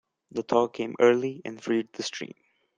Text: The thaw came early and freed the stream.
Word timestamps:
The 0.31 0.41
thaw 0.41 0.67
came 0.67 0.95
early 0.99 1.43
and 1.45 1.63
freed 1.63 1.93
the 1.93 2.01
stream. 2.01 2.33